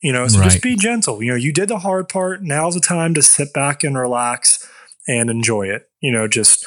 [0.00, 0.50] You know, so Right.
[0.50, 1.22] just be gentle.
[1.22, 2.42] You know, you did the hard part.
[2.42, 4.64] Now's the time to sit back and relax
[5.08, 5.88] and enjoy it.
[6.00, 6.64] You know, just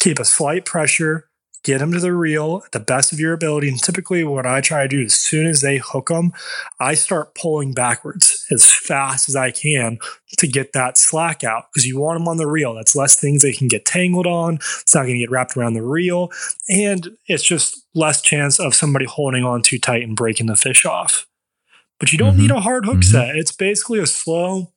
[0.00, 1.28] keep a slight pressure,
[1.64, 3.68] get them to the reel at the best of your ability.
[3.68, 6.32] And typically, what I try to do as soon as they hook them,
[6.78, 9.98] I start pulling backwards as fast as I can
[10.38, 12.74] to get that slack out because you want them on the reel.
[12.74, 14.56] That's less things they can get tangled on.
[14.56, 16.30] It's not going to get wrapped around the reel.
[16.68, 20.84] And it's just less chance of somebody holding on too tight and breaking the fish
[20.84, 21.26] off.
[21.98, 22.40] But you don't Mhm.
[22.40, 23.04] need a hard hook Mhm.
[23.04, 23.36] set.
[23.36, 24.72] It's basically a slow.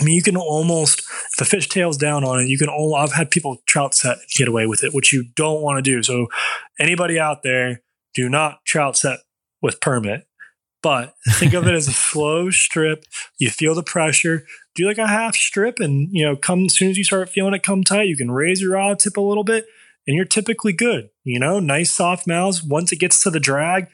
[0.00, 2.48] I mean, you can almost if the fish tails down on it.
[2.48, 2.68] You can.
[2.68, 5.82] All, I've had people trout set get away with it, which you don't want to
[5.82, 6.02] do.
[6.02, 6.28] So,
[6.78, 7.82] anybody out there,
[8.14, 9.20] do not trout set
[9.62, 10.26] with permit.
[10.82, 13.04] But think of it as a slow strip.
[13.38, 14.46] You feel the pressure.
[14.74, 17.54] Do like a half strip, and you know, come as soon as you start feeling
[17.54, 19.66] it come tight, you can raise your rod tip a little bit,
[20.06, 21.10] and you're typically good.
[21.24, 22.62] You know, nice soft mouths.
[22.62, 23.88] Once it gets to the drag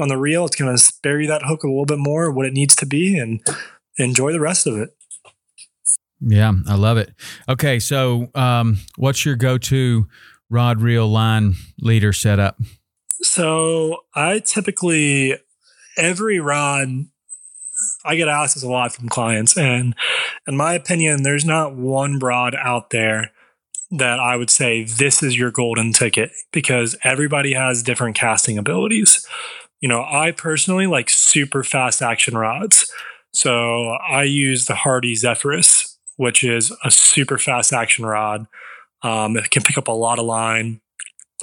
[0.00, 2.52] on the reel, it's going to bury that hook a little bit more what it
[2.52, 3.40] needs to be, and
[3.98, 4.90] enjoy the rest of it.
[6.24, 7.12] Yeah, I love it.
[7.48, 10.06] Okay, so um, what's your go-to
[10.50, 12.58] rod reel line leader setup?
[13.22, 15.36] So I typically
[15.96, 16.88] every rod
[18.04, 19.94] I get asked this a lot from clients, and
[20.46, 23.32] in my opinion, there's not one rod out there
[23.90, 29.26] that I would say this is your golden ticket because everybody has different casting abilities.
[29.80, 32.90] You know, I personally like super fast action rods.
[33.34, 35.81] So I use the Hardy Zephyrus,
[36.22, 38.46] which is a super fast action rod.
[39.02, 40.80] Um, it can pick up a lot of line.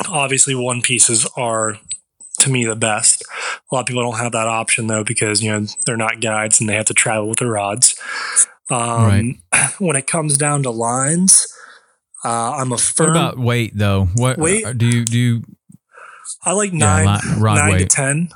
[0.07, 1.77] Obviously, one pieces are
[2.39, 3.21] to me the best.
[3.69, 6.61] A lot of people don't have that option though because you know they're not guides
[6.61, 7.99] and they have to travel with their rods.
[8.69, 9.41] Um,
[9.79, 11.45] When it comes down to lines,
[12.23, 13.07] uh, I'm a firm.
[13.07, 14.05] What about weight though?
[14.15, 14.65] What Weight?
[14.77, 15.17] do you do?
[15.17, 15.43] You,
[16.45, 18.29] I like Yeah, nine, rod nine to ten,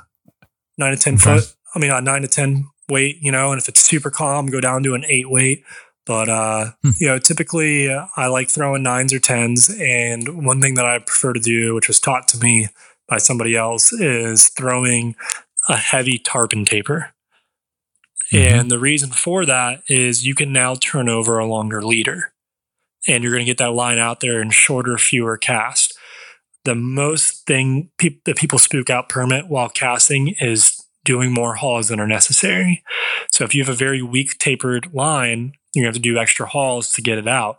[0.76, 1.38] nine to ten Okay.
[1.38, 1.54] foot.
[1.74, 3.16] I mean, uh, nine to ten weight.
[3.22, 5.62] You know, and if it's super calm, go down to an eight weight.
[6.06, 6.90] But uh, Hmm.
[6.98, 9.70] you know, typically uh, I like throwing nines or tens.
[9.80, 12.68] And one thing that I prefer to do, which was taught to me
[13.08, 15.14] by somebody else, is throwing
[15.68, 17.10] a heavy tarpon taper.
[18.32, 18.38] Mhm.
[18.60, 22.32] And the reason for that is you can now turn over a longer leader
[23.06, 25.96] and you're going to get that line out there in shorter, fewer cast.
[26.64, 31.88] the most thing pe- that people spook out permit while casting is doing more hauls
[31.88, 32.82] than are necessary.
[33.30, 36.92] So if you have a very weak tapered line, you have to do extra hauls
[36.92, 37.58] to get it out.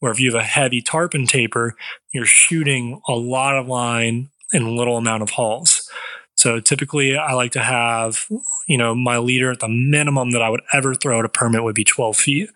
[0.00, 1.76] Or if you have a heavy tarpon taper,
[2.12, 5.88] you're shooting a lot of line in little amount of hauls.
[6.34, 8.26] So typically, I like to have,
[8.66, 11.62] you know, my leader at the minimum that I would ever throw at a permit
[11.62, 12.50] would be 12 feet.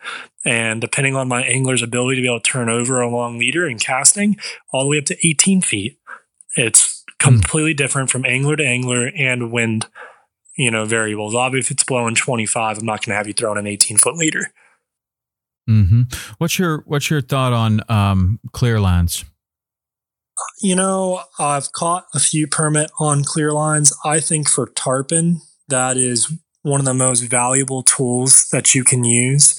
[0.45, 3.67] And depending on my angler's ability to be able to turn over a long leader
[3.67, 4.37] and casting,
[4.73, 5.99] all the way up to 18 feet.
[6.57, 7.29] It's hmm.
[7.29, 9.87] completely different from angler to angler and wind,
[10.57, 11.35] you know, variables.
[11.35, 14.17] Obviously, if it's blowing 25, I'm not going to have you throw an 18 foot
[14.17, 14.53] leader.
[15.69, 16.03] Mm-hmm.
[16.39, 19.25] What's your What's your thought on um, clear lines?
[20.61, 23.93] You know, I've caught a few permit on clear lines.
[24.05, 29.05] I think for tarpon, that is one of the most valuable tools that you can
[29.05, 29.59] use.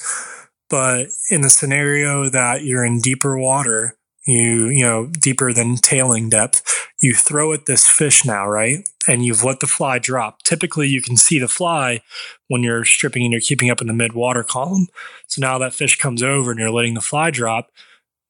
[0.70, 6.29] But in the scenario that you're in deeper water, you you know deeper than tailing
[6.29, 6.61] depth
[7.01, 11.01] you throw at this fish now right and you've let the fly drop typically you
[11.01, 12.01] can see the fly
[12.47, 14.87] when you're stripping and you're keeping up in the mid water column
[15.27, 17.69] so now that fish comes over and you're letting the fly drop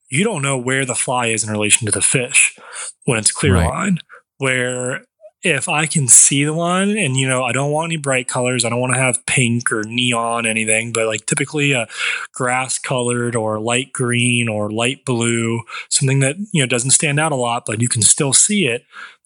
[0.09, 2.57] you don't know where the fly is in relation to the fish
[3.05, 3.67] when it's clear right.
[3.67, 3.99] line.
[4.37, 5.03] Where
[5.43, 8.65] if I can see the line and, you know, I don't want any bright colors,
[8.65, 11.87] I don't want to have pink or neon, anything, but like typically a
[12.33, 17.31] grass colored or light green or light blue, something that, you know, doesn't stand out
[17.31, 18.83] a lot, but you can still see it.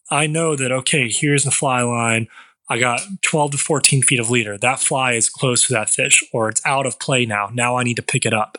[0.10, 2.28] I know that, okay, here's the fly line.
[2.70, 4.58] I got 12 to 14 feet of leader.
[4.58, 7.50] That fly is close to that fish or it's out of play now.
[7.54, 8.58] Now I need to pick it up.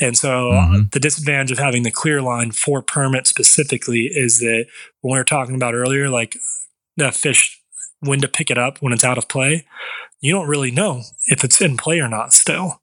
[0.00, 0.82] And so uh, mm-hmm.
[0.92, 4.66] the disadvantage of having the clear line for permit specifically is that
[5.00, 6.36] when we were talking about earlier, like
[6.96, 7.60] that fish,
[8.00, 9.66] when to pick it up when it's out of play,
[10.20, 12.80] you don't really know if it's in play or not still.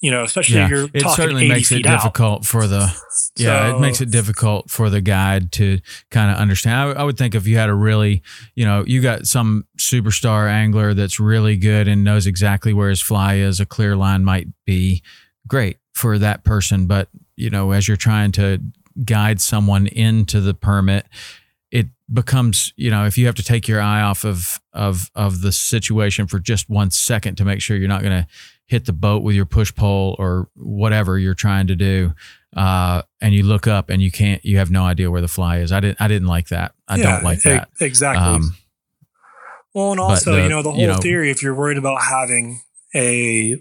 [0.00, 2.44] You know, especially yeah, you're talking about it certainly makes it difficult out.
[2.44, 2.94] for the
[3.36, 5.80] yeah, so, it makes it difficult for the guide to
[6.10, 6.98] kind of understand.
[6.98, 8.22] I, I would think if you had a really,
[8.54, 13.00] you know, you got some superstar angler that's really good and knows exactly where his
[13.00, 15.02] fly is, a clear line might be
[15.48, 16.86] great for that person.
[16.86, 18.60] But, you know, as you're trying to
[19.02, 21.10] guide someone into the permit, it
[22.12, 25.52] becomes, you know, if you have to take your eye off of of of the
[25.52, 28.28] situation for just one second to make sure you're not going to
[28.66, 32.12] hit the boat with your push pole or whatever you're trying to do,
[32.56, 35.58] uh, and you look up and you can't, you have no idea where the fly
[35.58, 35.70] is.
[35.70, 36.72] I didn't, I didn't like that.
[36.88, 37.68] I yeah, don't like that.
[37.80, 38.24] Exactly.
[38.24, 38.56] Um,
[39.72, 42.02] well, and also, the, you know, the whole you know, theory, if you're worried about
[42.02, 42.60] having
[42.94, 43.56] a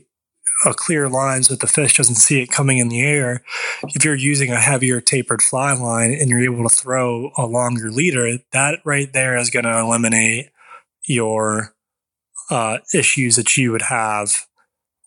[0.64, 3.44] a clear line so that the fish doesn't see it coming in the air.
[3.84, 7.92] If you're using a heavier tapered fly line and you're able to throw a longer
[7.92, 10.52] leader, that right there is going to eliminate
[11.08, 11.76] your
[12.50, 14.46] uh, issues that you would have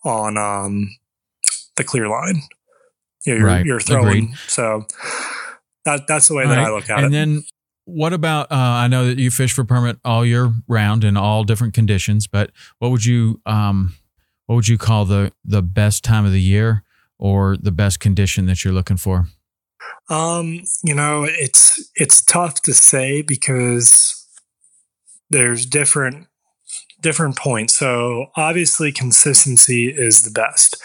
[0.03, 0.95] on um,
[1.77, 2.43] the clear line.
[3.25, 3.65] You're, right.
[3.65, 4.25] you're throwing.
[4.25, 4.37] Agreed.
[4.47, 4.85] So
[5.85, 6.67] that that's the way all that right.
[6.67, 7.05] I look at and it.
[7.05, 7.43] And then
[7.85, 11.43] what about uh, I know that you fish for permit all year round in all
[11.43, 13.95] different conditions, but what would you um,
[14.49, 16.83] what would you call the the best time of the year
[17.19, 19.27] or the best condition that you're looking for?
[20.09, 24.25] Um, you know, it's it's tough to say because
[25.29, 26.25] there's different
[26.99, 27.75] different points.
[27.75, 30.81] So obviously consistency is the best.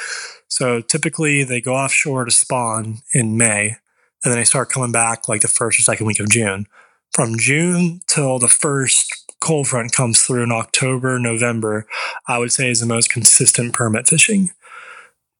[0.47, 3.77] So typically they go offshore to spawn in May
[4.23, 6.67] and then they start coming back like the first or second week of June.
[7.13, 11.87] From June till the first cold front comes through in October, November,
[12.27, 14.51] I would say is the most consistent permit fishing.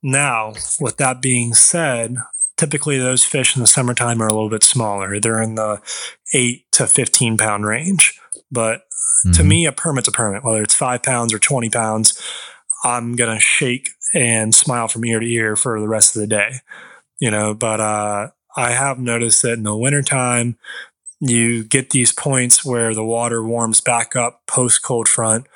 [0.03, 2.17] Now, with that being said,
[2.59, 5.19] typically those fish in the summertime are a little bit smaller.
[5.19, 5.81] They're in the
[6.35, 8.21] 8 to 15 pound range.
[8.53, 9.33] But mm-hmm.
[9.33, 12.21] to me, a permit's a permit, whether it's five pounds or 20 pounds.
[12.85, 16.29] I'm going to shake and smile from ear to ear for the rest of the
[16.29, 16.57] day,
[17.19, 17.55] you know.
[17.55, 20.59] But uh, I have noticed that in the wintertime,
[21.29, 25.47] you get these points where the water warms back up post cold front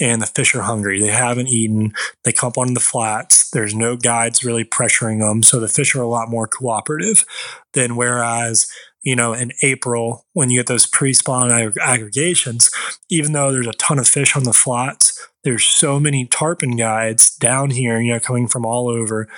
[0.00, 1.00] and the fish are hungry.
[1.00, 1.94] They haven't eaten.
[2.24, 3.50] They come up on the flats.
[3.50, 5.42] There's no guides really pressuring them.
[5.42, 7.24] So the fish are a lot more cooperative
[7.72, 8.68] than whereas,
[9.02, 12.70] you know, in April, when you get those pre spawn ag- aggregations,
[13.08, 17.34] even though there's a ton of fish on the flats, there's so many tarpon guides
[17.36, 19.28] down here, you know, coming from all over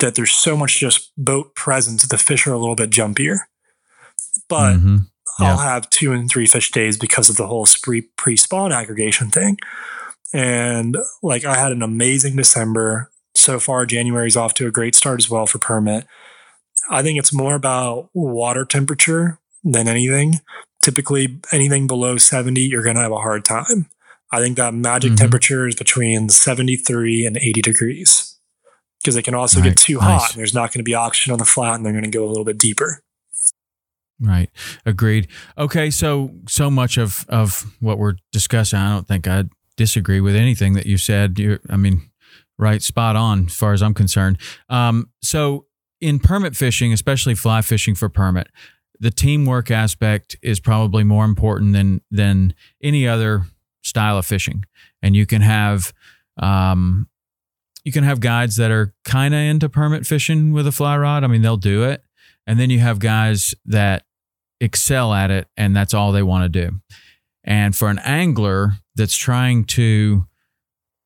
[0.00, 2.06] that there's so much just boat presence.
[2.06, 3.38] The fish are a little bit jumpier.
[4.48, 4.96] But mm-hmm.
[5.38, 7.66] I'll have two and three fish days because of the whole
[8.16, 9.58] pre spawn aggregation thing.
[10.32, 13.10] And like I had an amazing December.
[13.34, 16.06] So far, January's off to a great start as well for permit.
[16.90, 20.40] I think it's more about water temperature than anything.
[20.82, 23.86] Typically, anything below 70, you're going to have a hard time.
[24.32, 25.16] I think that magic mm-hmm.
[25.16, 28.38] temperature is between 73 and 80 degrees
[29.02, 30.04] because it can also get too nice.
[30.04, 32.10] hot and there's not going to be oxygen on the flat and they're going to
[32.10, 33.02] go a little bit deeper.
[34.20, 34.50] Right.
[34.86, 35.28] Agreed.
[35.58, 35.90] Okay.
[35.90, 39.44] So, so much of, of what we're discussing, I don't think I
[39.76, 41.38] disagree with anything that you said.
[41.38, 42.10] You, I mean,
[42.58, 42.80] right.
[42.82, 44.38] Spot on as far as I'm concerned.
[44.68, 45.66] Um, so
[46.00, 48.48] in permit fishing, especially fly fishing for permit,
[49.00, 53.46] the teamwork aspect is probably more important than, than any other
[53.82, 54.64] style of fishing.
[55.02, 55.92] And you can have,
[56.36, 57.08] um,
[57.84, 61.24] you can have guides that are kind of into permit fishing with a fly rod.
[61.24, 62.04] I mean, they'll do it.
[62.46, 64.04] And then you have guys that
[64.60, 66.80] excel at it and that's all they want to do.
[67.44, 70.26] And for an angler that's trying to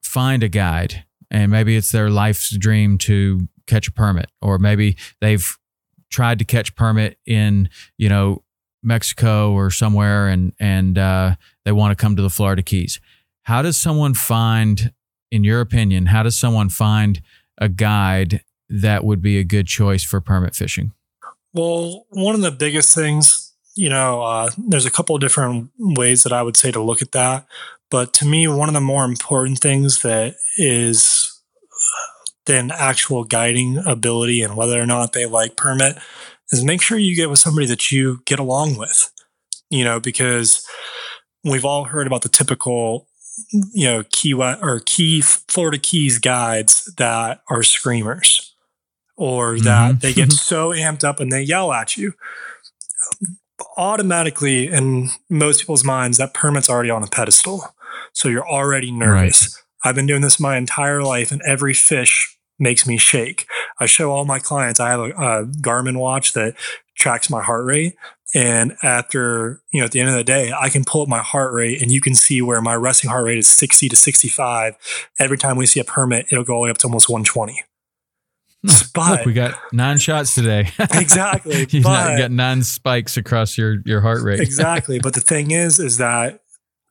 [0.02, 4.96] find a guide and maybe it's their life's dream to catch a permit or maybe
[5.20, 5.56] they've
[6.10, 7.68] tried to catch permit in,
[7.98, 8.42] you know,
[8.82, 11.34] Mexico or somewhere and and uh,
[11.64, 13.00] they want to come to the Florida Keys.
[13.42, 14.92] How does someone find
[15.30, 17.20] in your opinion, how does someone find
[17.58, 20.92] a guide that would be a good choice for permit fishing?
[21.56, 26.32] Well, one of the biggest things, you know, uh, there's a couple different ways that
[26.32, 27.46] I would say to look at that.
[27.90, 31.32] But to me, one of the more important things that is
[32.44, 35.96] than actual guiding ability and whether or not they like permit
[36.52, 39.10] is make sure you get with somebody that you get along with,
[39.70, 40.64] you know, because
[41.42, 43.08] we've all heard about the typical
[43.74, 48.45] you know key or key florida keys guides that are screamers
[49.16, 49.98] or that mm-hmm.
[49.98, 52.12] they get so amped up and they yell at you
[53.76, 57.74] automatically in most people's minds that permit's already on a pedestal
[58.12, 59.88] so you're already nervous right.
[59.88, 63.46] i've been doing this my entire life and every fish makes me shake
[63.80, 66.54] i show all my clients i have a, a garmin watch that
[66.94, 67.94] tracks my heart rate
[68.34, 71.22] and after, you know, at the end of the day, I can pull up my
[71.22, 74.74] heart rate and you can see where my resting heart rate is 60 to 65.
[75.18, 77.62] Every time we see a permit, it'll go all the way up to almost 120.
[78.94, 80.70] But Look, we got nine shots today.
[80.78, 81.66] exactly.
[81.70, 84.40] you got nine spikes across your, your heart rate.
[84.40, 84.98] exactly.
[84.98, 86.40] But the thing is, is that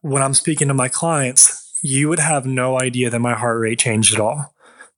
[0.02, 3.80] when I'm speaking to my clients, you would have no idea that my heart rate
[3.80, 4.54] changed at all.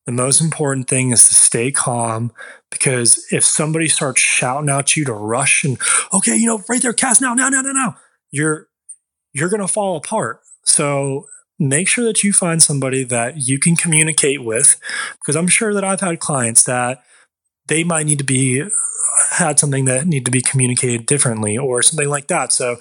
[0.05, 2.32] The most important thing is to stay calm
[2.71, 5.78] because if somebody starts shouting at you to rush and
[6.13, 7.95] okay, you know, right there, cast now, now, now, now, now,
[8.32, 8.67] you're
[9.34, 10.39] you're gonna fall apart.
[10.63, 11.28] So
[11.60, 14.80] make sure that you find somebody that you can communicate with
[15.20, 17.03] because I'm sure that I've had clients that
[17.68, 18.64] they might need to be
[19.32, 22.51] had something that need to be communicated differently or something like that.
[22.51, 22.78] So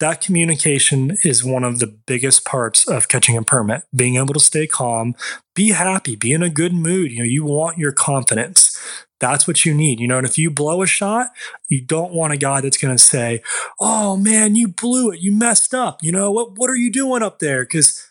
[0.00, 3.82] that communication is one of the biggest parts of catching a permit.
[3.94, 5.14] Being able to stay calm,
[5.54, 7.10] be happy, be in a good mood.
[7.10, 8.78] You know, you want your confidence.
[9.20, 9.98] That's what you need.
[9.98, 11.28] You know, and if you blow a shot,
[11.68, 13.42] you don't want a guy that's going to say,
[13.80, 15.20] "Oh man, you blew it.
[15.20, 16.02] You messed up.
[16.02, 18.04] You know, what what are you doing up there?" cuz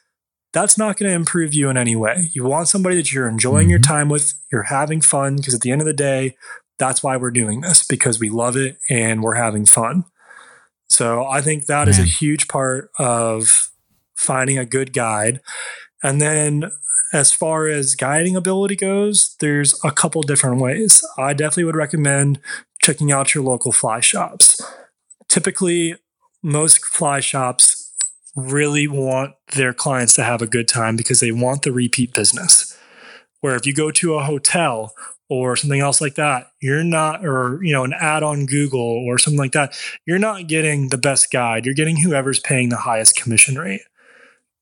[0.58, 2.32] that's not going to improve you in any way.
[2.34, 3.70] You want somebody that you're enjoying mm-hmm.
[3.70, 6.36] your time with, you're having fun because at the end of the day,
[6.80, 10.06] that's why we're doing this because we love it and we're having fun.
[10.90, 11.90] So I think that Man.
[11.90, 13.70] is a huge part of
[14.16, 15.42] finding a good guide.
[16.02, 16.72] And then
[17.14, 21.06] as far as guiding ability goes, there's a couple different ways.
[21.20, 22.40] I definitely would recommend
[22.82, 24.60] checking out your local fly shops.
[25.28, 25.98] Typically,
[26.42, 27.87] most fly shops
[28.38, 32.78] really want their clients to have a good time because they want the repeat business.
[33.42, 34.94] Where if you go to a hotel
[35.28, 39.18] or something else like that, you're not, or, you know, an ad on Google or
[39.18, 39.76] something like that,
[40.06, 41.66] you're not getting the best guide.
[41.66, 43.82] You're getting whoever's paying the highest commission rate.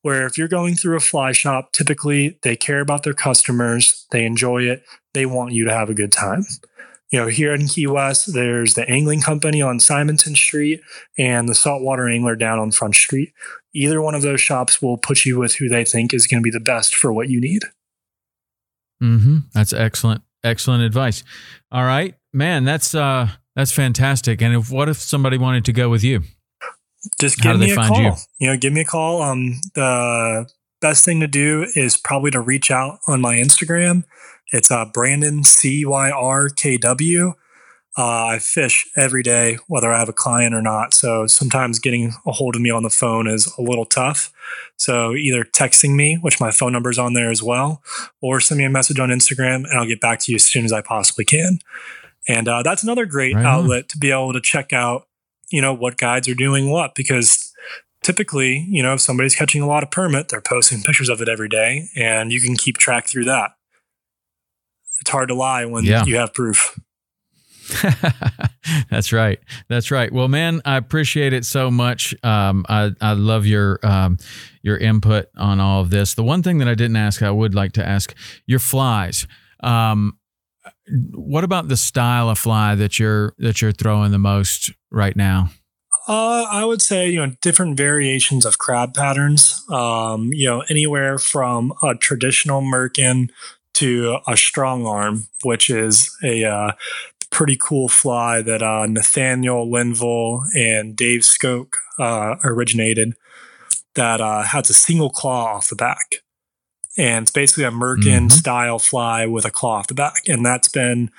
[0.02, 4.24] Where if you're going through a fly shop, typically they care about their customers, they
[4.24, 6.44] enjoy it, they want you to have a good time.
[7.10, 10.80] You know, here in Key West, there's the angling company on Simonton Street
[11.16, 13.32] and the saltwater angler down on Front Street.
[13.72, 16.44] Either one of those shops will put you with who they think is going to
[16.44, 17.62] be the best for what you need.
[19.02, 19.38] Mm-hmm.
[19.52, 20.22] That's excellent.
[20.42, 21.22] Excellent advice.
[21.72, 24.42] All right, man, that's uh that's fantastic.
[24.42, 26.22] And if what if somebody wanted to go with you?
[27.20, 28.02] Just give me a call.
[28.02, 28.12] You?
[28.38, 29.22] you know, give me a call.
[29.22, 30.48] Um, the
[30.80, 34.04] best thing to do is probably to reach out on my Instagram.
[34.52, 37.34] It's uh Brandon C Y R K W.
[37.98, 40.92] Uh, I fish every day, whether I have a client or not.
[40.92, 44.30] So sometimes getting a hold of me on the phone is a little tough.
[44.76, 47.82] So either texting me, which my phone number is on there as well,
[48.20, 50.66] or send me a message on Instagram and I'll get back to you as soon
[50.66, 51.58] as I possibly can.
[52.28, 53.88] And uh, that's another great right outlet on.
[53.88, 55.08] to be able to check out,
[55.48, 57.50] you know, what guides are doing what, because
[58.02, 61.30] typically, you know, if somebody's catching a lot of permit, they're posting pictures of it
[61.30, 63.55] every day and you can keep track through that.
[65.00, 66.04] It's hard to lie when yeah.
[66.04, 66.78] you have proof.
[68.90, 69.40] That's right.
[69.68, 70.12] That's right.
[70.12, 72.14] Well, man, I appreciate it so much.
[72.24, 74.18] Um, I I love your um,
[74.62, 76.14] your input on all of this.
[76.14, 78.14] The one thing that I didn't ask, I would like to ask
[78.46, 79.26] your flies.
[79.62, 80.18] Um,
[81.12, 85.50] what about the style of fly that you're that you're throwing the most right now?
[86.08, 89.64] Uh, I would say you know different variations of crab patterns.
[89.68, 93.30] Um, you know anywhere from a traditional merkin
[93.76, 96.72] to a strong arm, which is a uh,
[97.30, 103.14] pretty cool fly that uh, Nathaniel Linville and Dave Skok uh, originated.
[103.94, 106.16] That uh, has a single claw off the back,
[106.98, 108.28] and it's basically a merkin mm-hmm.
[108.28, 111.10] style fly with a claw off the back, and that's been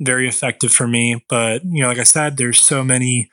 [0.00, 1.24] very effective for me.
[1.28, 3.30] But you know, like I said, there's so many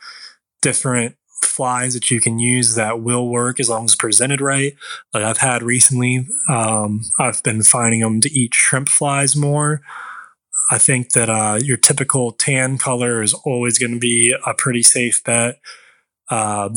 [0.61, 1.15] different
[1.51, 4.75] flies that you can use that will work as long as presented right.
[5.13, 9.81] Like I've had recently, um, I've been finding them to eat shrimp flies more.
[10.71, 14.83] I think that uh, your typical tan color is always going to be a pretty
[14.83, 15.59] safe bet.
[16.29, 16.73] Um,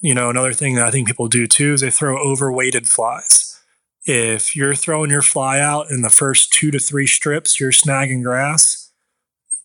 [0.00, 3.60] you know, another thing that I think people do too is they throw overweighted flies.
[4.06, 8.22] If you're throwing your fly out in the first two to three strips, you're snagging
[8.22, 8.83] grass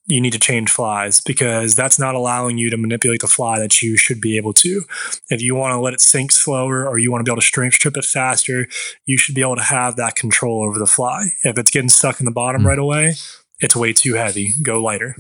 [0.10, 3.82] you need to change flies because that's not allowing you to manipulate the fly that
[3.82, 4.84] you should be able to.
[5.30, 7.46] If you want to let it sink slower or you want to be able to
[7.46, 8.68] strength strip it faster,
[9.06, 11.30] you should be able to have that control over the fly.
[11.44, 12.66] If it's getting stuck in the bottom mm.
[12.66, 13.14] right away,
[13.60, 14.54] it's way too heavy.
[14.64, 15.16] Go lighter.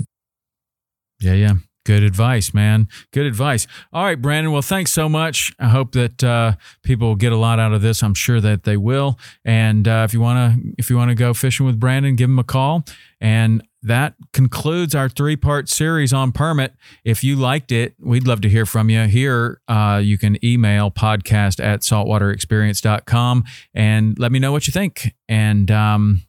[1.21, 1.53] Yeah, yeah.
[1.85, 2.87] Good advice, man.
[3.13, 3.65] Good advice.
[3.93, 4.51] All right, Brandon.
[4.51, 5.53] Well, thanks so much.
[5.59, 8.03] I hope that uh, people get a lot out of this.
[8.03, 9.17] I'm sure that they will.
[9.43, 12.29] And uh, if you want to, if you want to go fishing with Brandon, give
[12.29, 12.85] him a call.
[13.19, 16.73] And that concludes our three part series on permit.
[17.03, 19.03] If you liked it, we'd love to hear from you.
[19.03, 25.13] Here, uh, you can email podcast at saltwaterexperience.com and let me know what you think.
[25.29, 26.23] And um,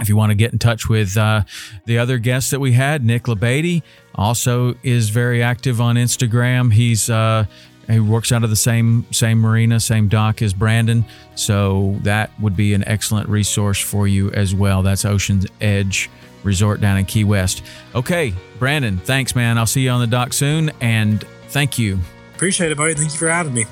[0.00, 1.42] if you want to get in touch with uh,
[1.86, 3.82] the other guests that we had, Nick LeBady
[4.14, 6.72] also is very active on Instagram.
[6.72, 7.46] He's uh,
[7.88, 11.04] he works out of the same same marina, same dock as Brandon,
[11.34, 14.82] so that would be an excellent resource for you as well.
[14.82, 16.10] That's Ocean's Edge
[16.46, 17.62] Resort down in Key West.
[17.94, 19.58] Okay, Brandon, thanks, man.
[19.58, 21.98] I'll see you on the dock soon, and thank you.
[22.34, 22.94] Appreciate it, buddy.
[22.94, 23.66] Thank you for having me.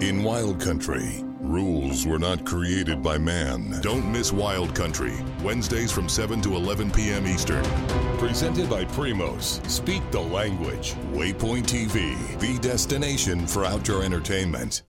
[0.00, 3.80] In Wild Country, rules were not created by man.
[3.80, 7.26] Don't miss Wild Country, Wednesdays from 7 to 11 p.m.
[7.26, 7.64] Eastern.
[8.16, 9.68] Presented by Primos.
[9.68, 10.94] Speak the language.
[11.12, 14.82] Waypoint TV, the destination for outdoor entertainment.